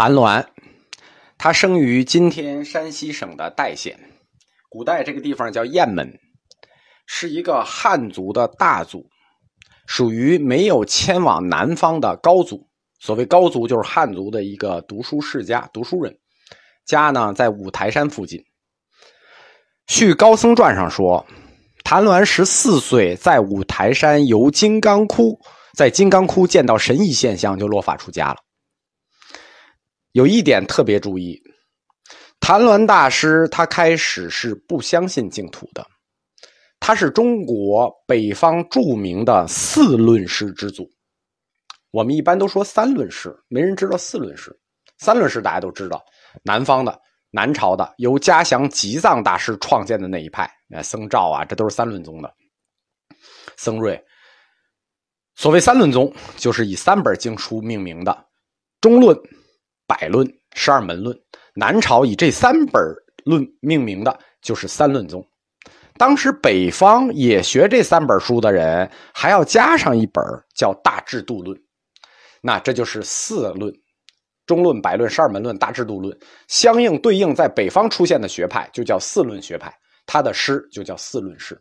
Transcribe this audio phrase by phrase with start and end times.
[0.00, 0.42] 谭鸾，
[1.36, 4.00] 他生于今天山西省的代县，
[4.70, 6.18] 古代这个地方叫雁门，
[7.06, 9.04] 是一个汉族的大族，
[9.86, 12.66] 属于没有迁往南方的高族。
[12.98, 16.16] 所谓高族，就是汉族的一个读书世家、读书人。
[16.86, 18.40] 家呢在五台山附近。
[19.86, 21.26] 《续高僧传》上说，
[21.84, 25.38] 谭鸾十四岁在五台山游金刚窟，
[25.76, 28.36] 在金刚窟见到神异现象，就落发出家了。
[30.12, 31.40] 有一点特别注意，
[32.40, 35.86] 谭鸾大师他开始是不相信净土的，
[36.80, 40.90] 他是中国北方著名的四论师之祖。
[41.92, 44.50] 我们一般都说三论师，没人知道四论师。
[44.98, 46.04] 三论师大家都知道，
[46.42, 47.00] 南方的
[47.30, 52.34] 南朝的由嘉祥吉藏大师创建的那一派，那僧肇啊，这都是三论宗的。
[53.56, 54.02] 僧瑞，
[55.36, 58.26] 所谓三论宗，就是以三本经书命名的，
[58.80, 59.16] 中论。
[59.90, 61.18] 百论、十二门论，
[61.52, 62.80] 南朝以这三本
[63.24, 65.20] 论命名的，就是三论宗。
[65.98, 71.58] 当时北方也学这三本书的人，还要加上一本叫《大制度论》，
[72.40, 73.74] 那这就是四论：
[74.46, 76.16] 中论、百论、十二门论、大制度论。
[76.46, 79.76] 相应对应在北方出现的学派，就叫四论学派。
[80.06, 81.60] 他的诗就叫四论诗。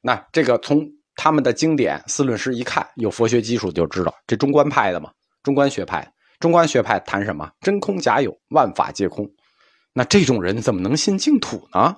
[0.00, 5.10] 那这个从他们的经典四论诗一看，有佛学基础就知道，这中观派的嘛，
[5.42, 6.08] 中观学派。
[6.38, 7.50] 中观学派谈什么？
[7.60, 9.26] 真空假有，万法皆空。
[9.92, 11.96] 那这种人怎么能信净土呢？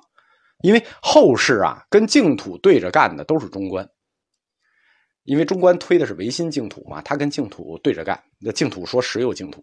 [0.63, 3.89] 因为后世啊，跟净土对着干的都是中观。
[5.25, 8.25] 因为中观推的是唯心净土嘛，他跟净土对着干。
[8.41, 9.63] 那净土说实有净土，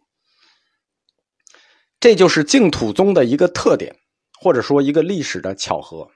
[1.99, 3.95] 这就是净土宗的一个特点，
[4.39, 6.07] 或者说一个历史的巧合。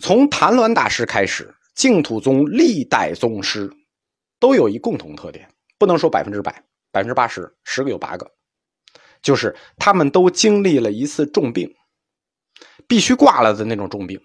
[0.00, 3.70] 从谭鸾大师开始，净土宗历代宗师
[4.38, 6.62] 都有一共同特点，不能说百分之百。
[6.90, 8.30] 百分之八十，十个有八个，
[9.22, 11.72] 就是他们都经历了一次重病，
[12.86, 14.20] 必须挂了的那种重病，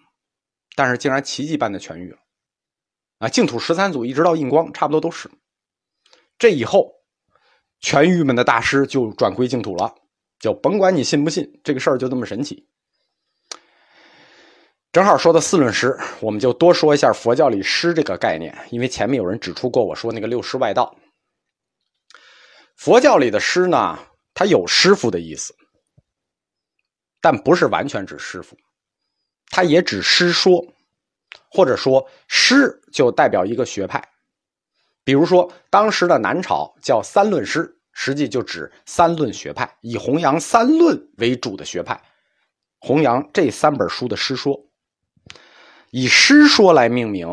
[0.75, 2.17] 但是竟然奇迹般的痊愈了。
[3.19, 5.29] 啊，净土十三祖一直到印光，差不多都是。
[6.37, 6.91] 这以后，
[7.81, 9.93] 痊愈们的大师就转归净土了，
[10.39, 12.67] 就甭管你信不信，这个事儿就这么神奇。
[14.91, 20.93] 正好说到四论师，我们就多说一下佛教里师这个概念，因为前面有人指出过，我说那个六师外道。
[22.75, 23.97] 佛教里的师呢，
[24.33, 25.55] 它有师傅的意思，
[27.21, 28.55] 但不是完全指师傅，
[29.49, 30.63] 它也指师说，
[31.49, 34.03] 或者说师就代表一个学派。
[35.03, 41.99] 比如说，当时的南朝叫三论师，实际就指三论学派，以弘扬三论为主的学派，
[42.79, 44.59] 弘扬这三本书的师说，
[45.91, 47.27] 以师说来命名。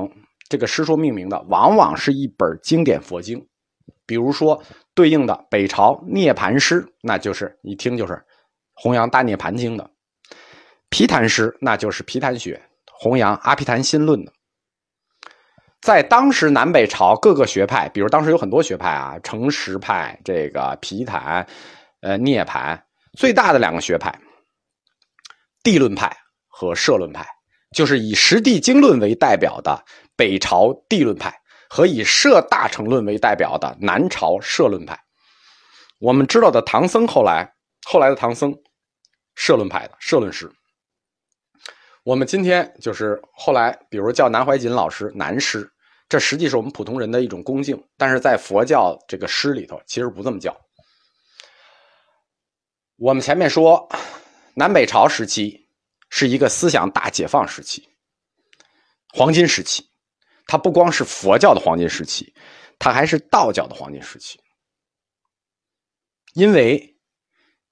[0.48, 3.48] 这个师说命名的，往往是一本经典佛经。
[4.06, 4.62] 比如说，
[4.94, 8.22] 对应的北朝涅盘师，那就是一听就是
[8.74, 9.84] 弘扬大涅盘经的；
[10.88, 14.32] 毗昙师，那就是毗昙学，弘扬阿毗昙心论的。
[15.80, 21.44] 在当时南北朝各个学派，比如当时有很多学派啊，成实派、这个毗昙、
[22.02, 22.80] 呃涅盘，
[23.19, 24.16] 最大的两个学派，
[25.64, 27.26] 地论派和社论派，
[27.74, 29.84] 就是以实地经论为代表的
[30.16, 31.36] 北朝地论派。
[31.74, 34.94] 和以社大乘论为代表的南朝社论派，
[36.00, 37.50] 我们知道的唐僧后来
[37.86, 38.54] 后来的唐僧，
[39.36, 40.52] 社论派的社论师。
[42.02, 45.66] 我们今天就是后来，比如叫南怀瑾老师南师，
[46.10, 50.54] 这实际是我们普通人的一种恭敬，但是在佛教这个诗里头，其实不这么叫。
[52.96, 53.88] 我们前面说，
[54.52, 55.66] 南北朝时期
[56.10, 57.88] 是一个思想大解放时期，
[59.14, 59.82] 黄金时期。
[60.47, 62.32] 它不光是佛教的黄金时期，
[62.78, 64.38] 它还是道教的黄金时期。
[66.34, 66.97] 因为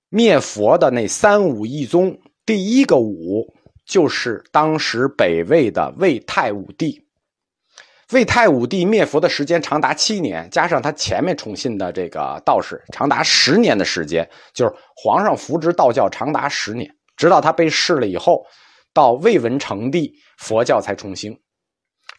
[0.08, 3.47] 灭佛的那三武一宗，第一个武
[3.86, 7.06] 就是当时北魏的魏太武帝。
[8.12, 18.44] 魏太武帝灭佛的时间长达七年，加上他前面宠信的这个道士，长达十年的时间，就是皇上扶植道教长达十年，直到他被弑了以后，
[18.92, 21.39] 到魏文成帝，佛教才重兴。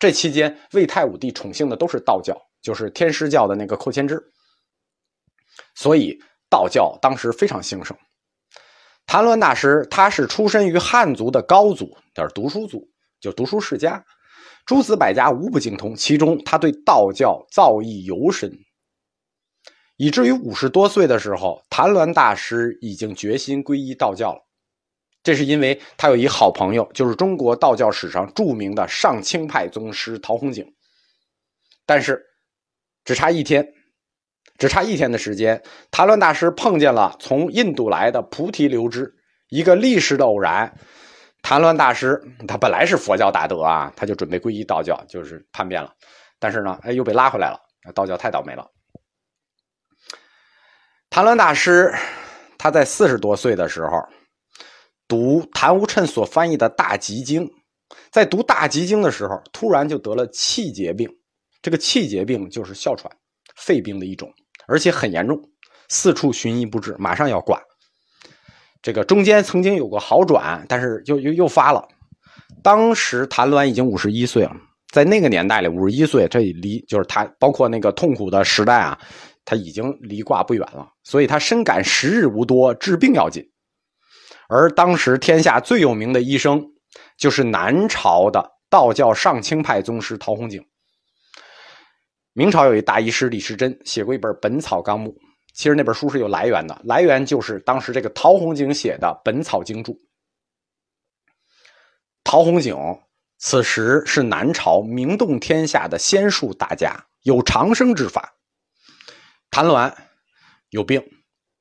[0.01, 4.19] 这期间，魏太武帝宠幸的都是道教，就是天师教的那个寇谦之，
[5.75, 6.17] 所以
[6.49, 7.95] 道教当时非常兴盛。
[9.05, 12.89] 谭鸾大师他是出身于汉族的高祖，就是读书族，
[13.19, 14.03] 就读书世家，
[14.65, 18.51] 诸子百家无不精通，其中他对道教造诣尤深，
[19.97, 24.41] 以至于五十多岁的时候，谭鸾大师已经决心皈依道教了。
[25.23, 30.65] 这是因为他有一好朋友，就是中国道教史上著名的上清派宗师陶弘景。
[31.85, 32.23] 但是，
[33.03, 33.67] 只差一天，
[34.57, 39.13] 只差一天的时间，谭鸾大师碰见了从印度来的菩提流支，
[39.49, 40.73] 一个历史的偶然。
[41.43, 45.91] 谭鸾大师他本来是佛教大德啊，他就准备皈依道教，就是叛变了，
[46.39, 47.59] 但是呢，哎，又被拉回来了。
[47.95, 48.67] 道教太倒霉了。
[51.09, 51.91] 谭鸾大师
[52.59, 54.07] 他在四十多岁的时候
[55.11, 57.45] 读谭无琛所翻译的《大集经》，
[58.13, 61.05] 在读《大集经》的时候，突然就得了气结病。
[61.61, 63.11] 这个气结病就是哮喘。
[63.57, 64.31] 肺病的一种，
[64.69, 65.37] 而且很严重，
[65.89, 67.61] 四处寻医不治，马上要挂。
[68.81, 71.85] 这个中间曾经有过好转，但是又又又发了。
[72.63, 74.55] 当时谭鸾已经五十一岁了，
[74.93, 78.97] 在那个年代里，五十一岁这离就是他包括那个痛苦的时代啊，
[79.43, 80.87] 他已经离挂不远了。
[81.03, 83.45] 所以他深感时日无多，治病要紧。
[84.53, 86.61] 而当时天下最有名的医生，
[87.17, 90.61] 就是南朝的道教上清派宗师陶弘景。
[92.33, 95.11] 明朝有一大医师李时珍写过一本《本草纲目》，
[95.53, 99.93] 其实那本书是有来源的，来源就是当时这个陶弘景写的《本草经注》。
[102.25, 102.75] 陶弘景
[103.37, 108.33] 此时是南朝名动天下的仙术大家，有长生之法。
[109.49, 109.93] 谭鸾
[110.71, 111.01] 有病，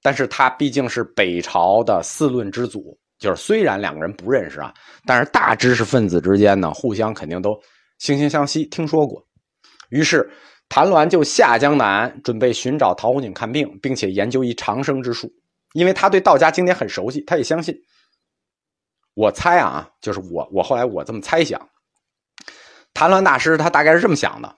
[0.02, 4.72] 但是他毕竟是北朝的四论之祖，就是虽然两个人不认识啊，
[5.04, 7.50] 但是大知识分子之间呢，互相肯定都
[8.00, 9.22] 惺惺相惜，听说过，
[9.90, 10.30] 于是。
[10.72, 15.28] 谭鸾就下江南，准备寻找陶弘景看病，并且研究一长生之术，
[15.72, 17.74] 因为他对道家经典很熟悉，他也相信。
[19.14, 21.60] 我猜啊，就是我我后来我这么猜想，
[22.94, 24.56] 谭鸾大师他大概是这么想的：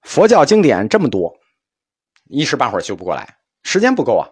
[0.00, 1.30] 佛教经典这么多，
[2.30, 4.30] 一时半会儿修不过来，时间不够啊，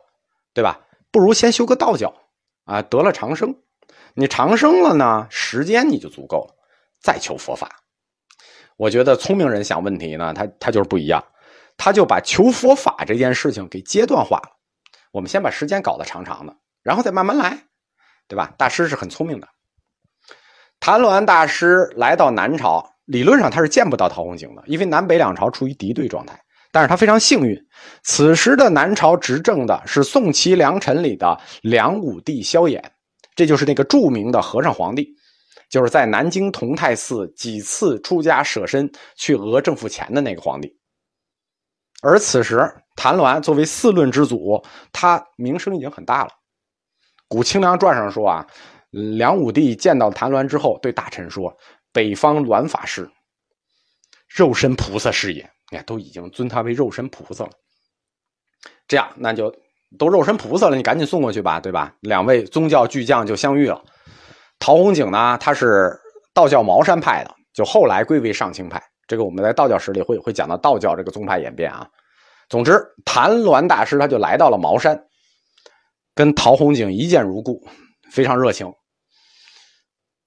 [0.53, 0.81] 对吧？
[1.11, 2.15] 不如先修个道教
[2.67, 3.57] 啊，得了长生，
[4.15, 6.55] 你长生了呢，时间你就足够了，
[7.01, 7.83] 再求佛法。
[8.77, 11.25] 我觉得聪明人想问题呢，他他就是不一样，
[11.77, 14.51] 他就把求佛法这件事情给阶段化了。
[15.11, 17.59] 我们先把时间搞得长长的，然后再慢慢来，
[18.29, 18.55] 对吧？
[18.57, 19.49] 大师是很聪明的。
[20.79, 26.44] 谭鸾大师来到南朝，理论上他是见不到陶弘景的，因为南北两朝处于敌对状态。
[26.75, 27.57] 但是他非常幸运，
[28.03, 32.83] 此时的南朝执政的是宋齐梁陈里的梁武帝萧衍，
[33.37, 35.09] 这就是那个著名的和尚皇帝。
[35.71, 40.77] 就是在南京同泰寺几次出家舍身去讹政府钱的那个皇帝，
[42.03, 44.61] 而此时谭鸾作为四论之祖，
[44.93, 46.31] 他名声已经很大了。
[47.29, 48.45] 古清凉传上说啊，
[48.91, 51.57] 梁武帝见到谭鸾之后，对大臣说
[51.93, 53.09] ：“北方鸾法师，
[54.29, 57.51] 肉身菩萨是也。”哎，都已经尊他为肉身菩萨了。
[58.87, 59.55] 这样，那就
[59.99, 61.95] 都肉身菩萨了，你赶紧送过去吧，对吧？
[62.01, 63.83] 两位宗教巨匠就相遇了。
[64.59, 65.99] 陶弘景呢，他是
[66.33, 68.83] 道教茅山派的，就后来归为上清派。
[69.07, 71.87] 这个我们在道教史里会会讲到道教这个宗派演变啊。
[72.49, 74.99] 总之，谭鸾大师他就来到了茅山，
[76.15, 77.67] 跟陶弘景一见如故，
[78.11, 78.73] 非常热情。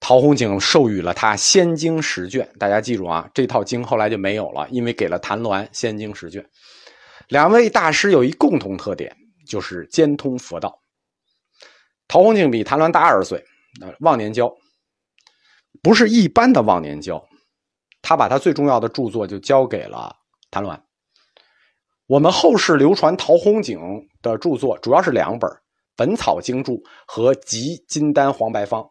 [0.07, 6.50] 陶弘景授予了他仙经十卷，大家记住啊，这套经后来就没有了，因为给了谭鸾仙经十卷。
[7.27, 9.13] 两位大师有一共同特点，
[9.45, 10.80] 就是兼通佛道。
[12.07, 13.44] 陶弘景比谭鸾大二十岁。
[14.00, 14.50] 忘年交，
[15.83, 17.21] 不是一般的忘年交，
[18.01, 20.15] 他把他最重要的著作就交给了
[20.50, 20.80] 谭鸾。
[22.06, 23.78] 我们后世流传陶弘景
[24.21, 25.52] 的著作主要是两本
[25.97, 28.81] 《本草经注》和《集金丹黄白方》，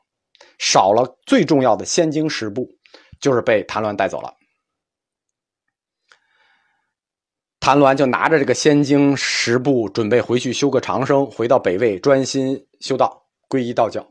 [0.58, 2.68] 少了最重要的仙经十部，
[3.20, 4.32] 就是被谭鸾带走了。
[7.58, 14.06] 谭鸾就拿着这个仙经十部，准备回去修个长生，回到北魏专心修道，皈依道教。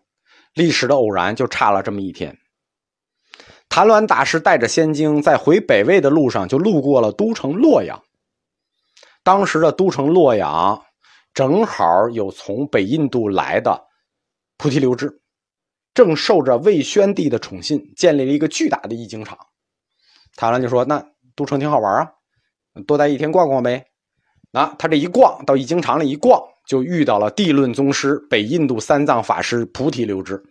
[0.53, 2.37] 历史的偶然就差了这么一天。
[3.69, 8.01] 谭鸾大师带着仙经在回北魏的路上，就路过了都城洛阳。
[9.23, 10.81] 当时的都城洛阳
[11.33, 13.81] 正好有从北印度来的
[14.57, 15.21] 菩提流支，
[15.95, 19.35] 正受着魏宣帝的宠信，建立了一个巨大的译经场。
[20.35, 21.03] 谭鸾就说：“那
[21.35, 22.11] 都城挺好玩啊，
[22.85, 23.83] 多待一天逛逛呗。”
[24.53, 26.39] 那他这一逛到译经场里一逛。
[26.67, 30.41] 就遇到了地论宗师北印度三藏法师菩提流支，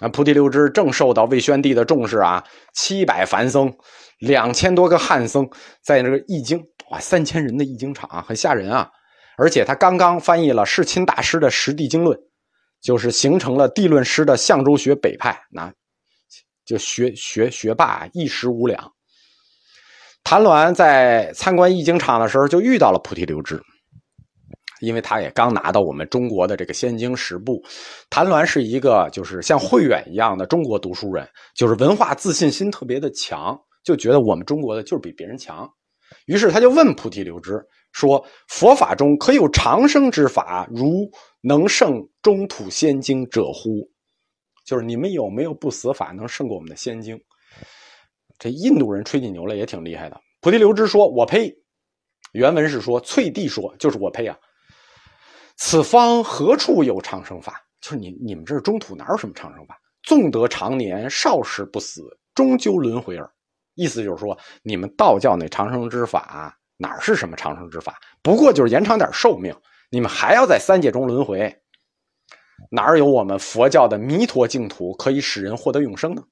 [0.00, 3.70] 啊，菩提流支正受到魏宣帝的重视啊，七百梵僧，
[4.20, 5.46] 两千多个汉僧
[5.82, 6.58] 在那个译经，
[6.90, 8.88] 哇，三千人的译经场啊很吓人啊！
[9.36, 12.18] 而且他刚刚翻译了世亲大师的《十地经论》，
[12.84, 15.72] 就是形成了地论师的象州学北派，那
[16.66, 18.92] 就学学学霸一时无两。
[20.22, 23.58] 谭鸾在参观译经场的时候，就遇到了菩提流支。
[24.80, 27.62] 因为他也刚拿到我们中国的这个仙经十部，
[28.10, 35.66] 谭鸾是一个就是像慧远一样的中国读书人，就是文化自信心特别的强，就觉得我们中国的就是比别人强。
[36.26, 37.58] 于是他就问菩提流支
[37.94, 41.10] 说：“佛法中可有长生之法，如
[41.40, 43.88] 能胜中土仙经者乎？”
[44.66, 47.18] 就是你们有没有不死法能胜过我们的仙经？
[48.38, 50.20] 这印度人吹起牛来也挺厉害的。
[50.40, 51.54] 菩提流支说：“我呸！”
[52.32, 54.36] 原文是说：“翠帝说，就是我呸啊！
[55.56, 57.64] 此方何处有长生法？
[57.80, 59.78] 就是你你们这中土哪有什么长生法？
[60.02, 62.02] 纵得长年，少时不死，
[62.34, 63.30] 终究轮回耳。
[63.74, 67.98] 意思就是说，你们道教那长生之法哪是什么长生之法？
[68.22, 69.54] 不过就是延长点寿命，
[69.90, 71.60] 你们还要在三界中轮回。”
[72.70, 76.22] 哪有我们佛教的弥陀净土可以使人获得永生呢？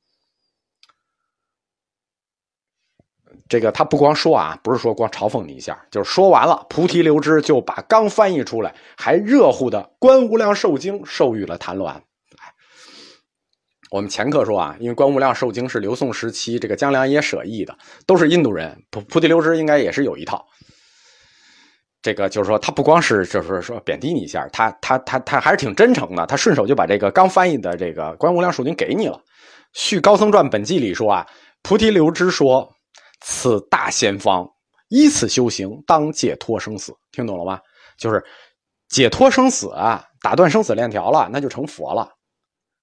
[3.49, 12.00] 这个他不光说啊，不是说光嘲讽你一下，就是说完了，菩提流支就把刚翻译出来还热乎的《观无量寿经》授予了谭鸾。
[13.92, 20.42] 我们前课说啊，因为《观无量寿经》是刘宋时期这个江良耶舍译的，都是印度人，菩菩提流支应该也是有一套。
[22.00, 26.25] 这个就是说，他不光是就是说贬低你一下，他他他他还是挺真诚的。
[26.25, 29.16] 他顺手就把这个刚翻译的这个《观无量寿经》给你了。
[29.75, 31.26] 《续高僧传本纪》里说啊，
[31.61, 32.66] 菩提流支说
[33.20, 34.49] ：“此大仙方，
[34.88, 37.61] 依此修行，当解脱生死。”听懂了吗？
[37.99, 38.25] 就是
[38.88, 42.08] 解脱生死啊，打断生死链条了，那就成佛了。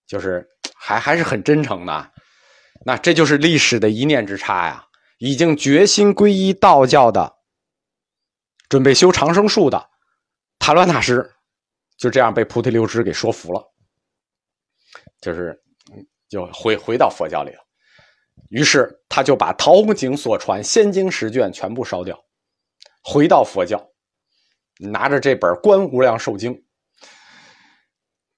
[0.07, 0.47] 就是
[0.79, 2.11] 还还是很真诚的。
[2.85, 4.85] 那这就是历史的一念之差呀，
[5.17, 7.37] 已经决心皈依道教的。
[8.69, 9.89] 准备修长生术的
[10.59, 11.27] 谭鸾大师，
[11.97, 13.61] 就这样被菩提流支给说服了，
[15.19, 15.59] 就是
[16.29, 17.59] 就回回到佛教里了。
[18.49, 22.17] 于是他就把陶弘景所传仙经十卷全部烧掉，
[23.03, 23.83] 回到佛教，
[24.79, 26.53] 拿着这本《观无量寿经》，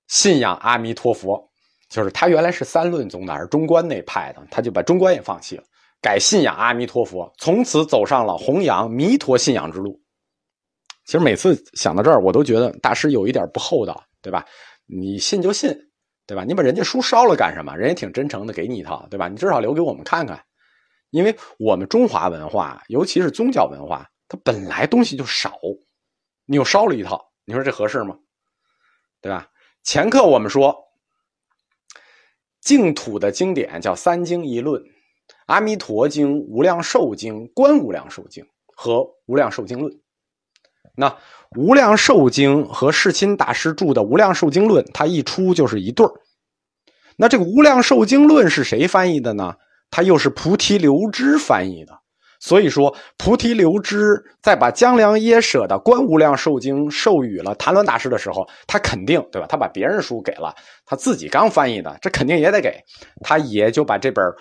[0.07, 1.50] 信仰阿弥陀佛。
[1.91, 5.63] 就是他原来是三论宗的，是中观那派的，他就把中观也放弃了，
[6.01, 10.01] 改信仰阿弥陀佛，从此走上了弘扬弥陀信仰之路。
[11.05, 14.45] 其实每次想到这儿，我都觉得大师有一点不厚道，对吧？
[14.85, 15.75] 你信就信，
[16.25, 16.45] 对吧？
[16.45, 17.75] 你把人家书烧了干什么？
[17.75, 19.27] 人家挺真诚的，给你一套，对吧？
[19.27, 20.41] 你至少留给我们看看，
[21.09, 25.59] 因为我们中华文化，尤其是宗教文化，它本来东西就少，
[26.45, 28.15] 你又烧了一套，你说这合适吗？
[29.19, 29.45] 对吧？
[29.83, 30.73] 前课我们说，
[32.61, 34.81] 净土的经典叫三经一论，
[35.47, 38.43] 《阿弥陀经》《无量寿经》《观无量寿经》
[38.75, 39.91] 和《无量寿经论》。
[40.95, 41.09] 那
[41.57, 46.11] 《无量寿经》和世亲大师著的《无量寿经论》，它一出就是一对儿。
[47.17, 49.55] 那这个《无量寿经论》是谁翻译的呢？
[49.89, 52.00] 它又是菩提流支翻译的。
[52.41, 59.47] 所以说，菩提流支在把江良耶舍的《观无量寿经》授予了谭鸾大师的时候，他肯定对吧？
[59.47, 60.53] 他把别人书给了，
[60.85, 62.77] 他自己刚翻译的，这肯定也得给。
[63.23, 64.25] 他也就把这本《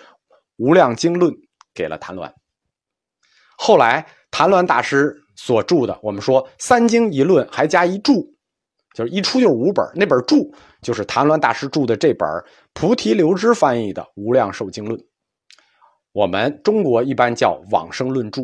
[0.57, 1.31] 无量经论》
[1.73, 2.29] 给了谭鸾。
[3.57, 5.15] 后来，谭鸾大师。
[5.37, 8.31] 所著的，我们说三经一论，还加一注，
[8.93, 9.83] 就是一出就是五本。
[9.95, 10.53] 那本注
[10.83, 12.29] 就是谭鸾大师著的这本
[12.73, 14.99] 菩提流支翻译的《无量寿经论》，
[16.13, 18.41] 我们中国一般叫《往生论注》。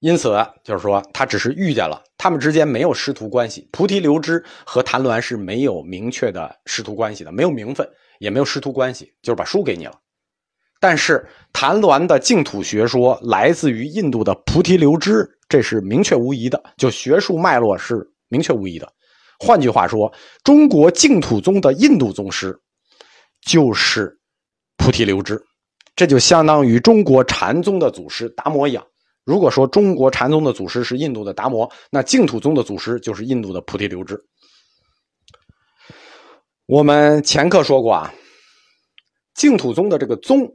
[0.00, 3.66] 因此，就是说他只是遇见了，他们之间没有师徒关系。
[3.72, 7.88] 菩提流支和谭鸾是没有明确的师徒关系的，没有名分，
[8.18, 9.98] 也没有师徒关系，就是把书给你了。
[10.78, 18.92] 但是谭鸾的净土学说来自于印度的菩提流支，这是明确无疑的，就学术脉络是明确无疑的。
[19.38, 20.12] 换句话说，
[20.44, 22.56] 中国净土宗的印度宗师
[23.40, 24.20] 就是
[24.76, 25.42] 菩提流支，
[25.96, 28.86] 这就相当于中国禅宗的祖师达摩一样。
[29.24, 34.22] 如果说中国禅宗的祖师是印度的达摩，那净土宗的祖师就是印度的菩提流支。
[36.66, 38.14] 我们前课说过啊，
[39.34, 40.48] 净土宗的这个宗。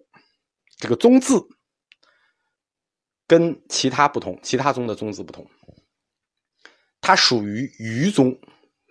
[0.77, 1.39] 这个宗字
[3.27, 5.45] 跟其他不同，其他宗的宗字不同，
[6.99, 8.35] 它属于余宗，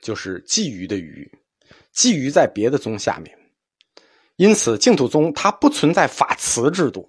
[0.01, 1.29] 就是鲫鱼的鱼，
[1.93, 3.37] 鲫鱼在别的宗下面，
[4.41, 7.07] 因此净土宗它不存在法慈制度，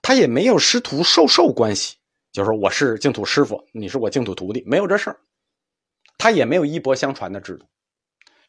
[0.00, 1.96] 它也没有师徒授受关系，
[2.32, 5.20] 就是说我是净土师傅，你是我净土徒弟，没有这事儿，
[6.16, 7.66] 它也没有衣钵相传的制度，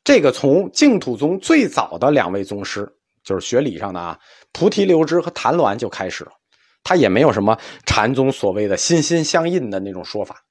[0.06, 2.90] 这个从净土宗最早的两位宗师。
[3.26, 4.20] 就是学理上的啊，
[4.52, 6.32] 菩提流支和谭鸾就开始了，
[6.82, 10.44] 他也没有什么禅宗所谓的心心相印的那种说法。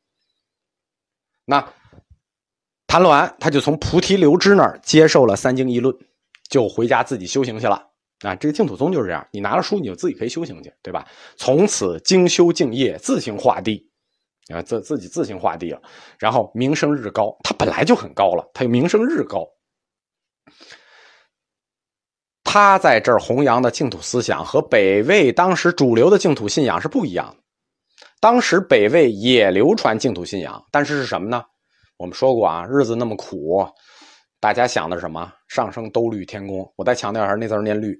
[1.47, 1.67] 那
[2.87, 5.95] 谭鸾他就从菩提流支那儿接受了三经一论，
[6.53, 7.83] 就回家自己修行去了。
[8.21, 11.09] 啊，这个净土宗就是这样，你拿了书你就自己可以修行去，对吧？
[11.35, 13.85] 从此精修敬业，自行化地，
[14.55, 15.83] 啊，自自己自行化地了，
[16.21, 19.45] 然后名声日高，他本来就很高了，他又名声日高。
[22.45, 27.43] 他在这儿弘扬的净土思想和北魏当时主流的净土信仰是不一样的。
[28.21, 31.43] 当时北魏也流传净土信仰，但是是什么呢？
[31.97, 33.67] 我们说过啊，日子那么苦，
[34.43, 35.33] 大家想的是什么？
[35.47, 36.69] 上升兜率天宫。
[36.77, 37.97] 我再强调一下，那字念律，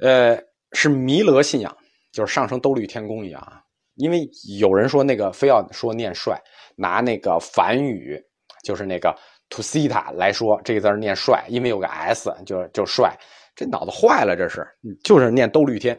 [0.00, 0.38] 呃，
[0.72, 1.74] 是弥勒信仰，
[2.12, 3.62] 就是上升兜率天宫一样啊。
[3.94, 6.38] 因为有人说那个非要说念帅，
[6.76, 8.22] 拿那个梵语，
[8.62, 9.10] 就是那个
[9.48, 13.16] to sita 来说，这个字念帅，因为有个 s 就就帅，
[13.54, 14.68] 这脑子坏了，这是
[15.02, 15.98] 就是念兜率天。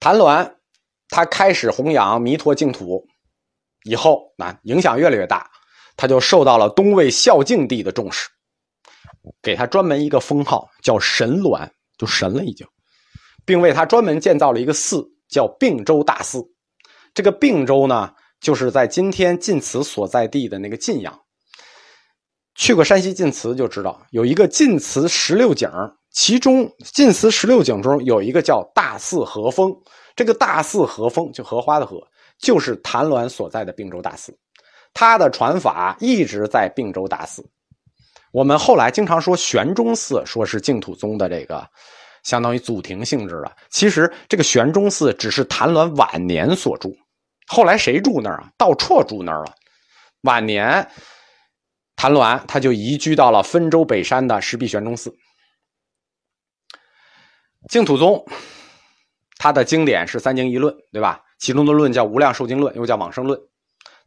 [0.00, 0.52] 谭鸾
[1.10, 3.06] 他开始弘扬弥陀净土
[3.84, 5.48] 以后，那影响越来越大，
[6.00, 8.26] 他就受到了东魏孝敬帝的重视，
[9.42, 12.66] 给他专门一个封号叫神鸾，就神了已经，
[13.44, 15.06] 并为他专门建造了一个寺。
[15.30, 16.42] 叫并州大寺，
[17.14, 21.20] 这个并州呢，就是在今天晋祠所在地的那个晋阳。
[22.56, 25.70] 去过山西晋祠就知道，有一个晋祠十六景，
[26.10, 29.72] 其中晋祠十六景中有一个叫大寺荷风。
[30.16, 32.04] 这个大寺荷风就荷花的荷，
[32.40, 34.36] 就是谭鸾所在的并州大寺。
[34.92, 37.44] 他的传法一直在并州大寺。
[38.32, 41.68] 我们后来经常说玄中寺，说是净土宗的这个。
[42.22, 46.94] 相当于祖庭性质的，其实这个玄中寺只是谭鸾晚年所住，
[47.46, 48.50] 后来谁住那儿啊？
[48.58, 49.54] 道绰住那儿了。
[50.24, 50.86] 晚年，
[51.96, 55.16] 谭鸾他就移居到了汾州北山的石壁玄中寺。
[57.70, 58.22] 净土宗，
[59.38, 61.22] 它的经典是三经一论，对吧？
[61.38, 63.40] 其中的论叫《无量寿经论》，又叫《往生论》，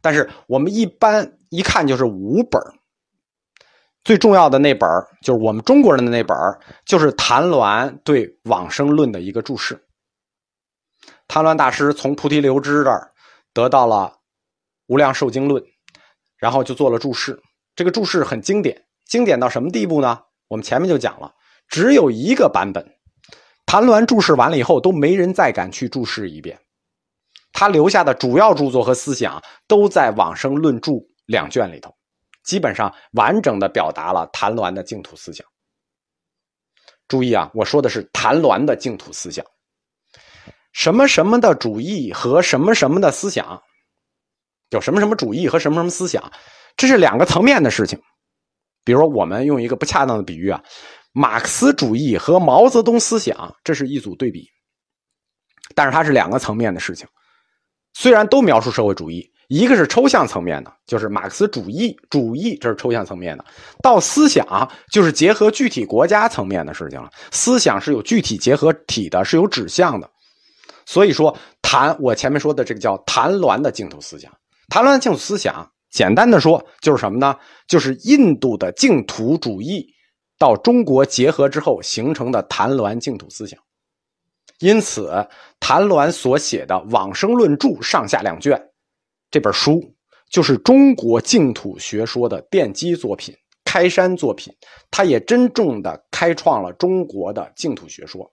[0.04, 2.60] 但是我们一般一看就是五本
[4.04, 4.86] 最重要的那本
[5.22, 6.36] 就是我们中国人的那本
[6.84, 9.82] 就是谭鸾对往生论的一个注释。
[11.26, 13.12] 谭鸾大师从菩提流支这儿
[13.54, 14.12] 得到了
[14.88, 15.62] 《无量寿经论》，
[16.36, 17.40] 然后就做了注释。
[17.74, 20.20] 这个注释很经典，经典到什么地步呢？
[20.48, 21.32] 我们前面就讲了，
[21.66, 22.94] 只有一个版本，
[23.64, 26.60] 谭鸾注释完了以后，都没人再敢去注释一遍。
[27.54, 31.90] 他留下的主要著作和思想都在《往生论注》两卷里头。
[32.42, 35.46] 基本上完整的表达了谭鸾的净土思想。
[37.08, 39.42] 注意啊，我说的是谭鸾的净土思想。
[40.72, 43.62] 什么什么的主义和什么什么的思想，
[44.70, 46.32] 有什么什么主义和什么什么思想，
[46.76, 47.98] 这是两个层面的事情。
[48.84, 50.62] 比如说，我们用一个不恰当的比喻啊，
[51.12, 54.46] 马克思主义和毛泽东思想，这是一组对比，
[55.74, 57.08] 但是它是两个层面的事情。
[57.94, 59.30] 虽然都描述社会主义。
[59.48, 63.44] 一个是抽象层面的，就是马克思主义主义，这是抽象层面的；
[63.82, 67.10] 到思想，就是结合具体国家层面的事情了。
[67.30, 70.10] 思想是有具体结合体的，是有指向的。
[70.86, 74.32] 所以说，谈我前面说的这个叫谈鸾的净土思想。
[74.70, 77.36] 谈鸾净土思想，简单的说就是什么呢？
[77.68, 79.86] 就是印度的净土主义
[80.38, 83.60] 到中国结合之后形成的谈鸾净土思想。
[84.60, 85.10] 因此，
[85.60, 88.70] 谭鸾所写的《往生论注》上下两卷。
[89.30, 89.94] 这本书
[90.30, 94.54] 就是中国净土学说的奠基作品、开山作品，
[94.90, 98.32] 它也真正的开创了中国的净土学说。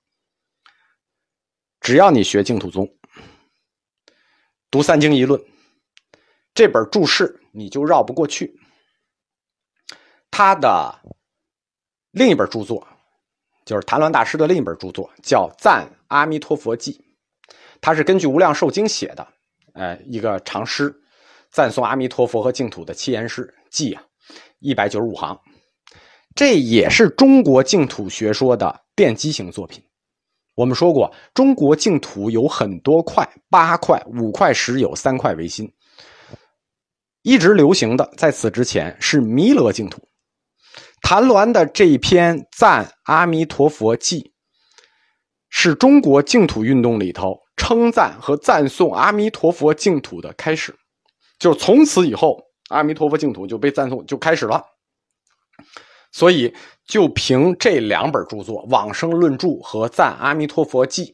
[1.79, 2.88] 只要你学净土宗，
[4.69, 5.43] 读三经一论，
[6.53, 8.55] 这本注释你就绕不过去。
[10.29, 11.01] 他的
[12.12, 12.88] 另一本著作，
[13.65, 16.93] 就是谭鸾大师的另一本著作，叫《赞阿弥陀佛记》，
[17.80, 19.28] 他是根据《无量寿经》写的。
[19.74, 20.93] 呃，一个长诗，
[21.50, 24.04] 赞颂阿弥陀佛和净土的七言诗记啊，
[24.60, 25.39] 一百九十五行，
[26.36, 29.82] 这也是中国净土学说的奠基型作品。
[30.56, 35.71] 我们说过，中国净土有很多块，八块、五块石有三块为心。
[37.21, 40.02] 一直流行的，在此之前是弥勒净土。
[41.02, 44.34] 谭鸾的这一篇赞阿弥陀佛记，
[45.50, 47.40] 是中国净土运动里头。
[47.58, 50.76] 称赞和赞颂阿弥陀佛净土的开始，
[51.38, 54.66] 就从此以后，阿弥陀佛净土就被赞颂就开始了。
[56.12, 56.54] 所以，
[56.88, 61.06] 就凭这两本著作《往生论注》和《赞阿弥陀佛记》，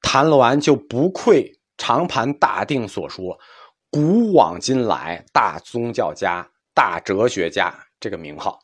[0.00, 3.38] 谭鸾就不愧长盘大定所说
[3.90, 8.58] “古往今来大宗教家、大哲学家”这个名号。